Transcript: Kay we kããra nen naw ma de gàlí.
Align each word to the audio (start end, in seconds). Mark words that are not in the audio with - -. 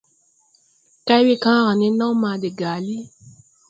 Kay 1.07 1.21
we 1.27 1.35
kããra 1.43 1.71
nen 1.79 1.93
naw 1.99 2.13
ma 2.21 2.31
de 2.41 2.49
gàlí. 2.59 2.97